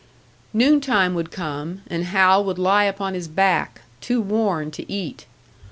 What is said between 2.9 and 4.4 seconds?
his back, too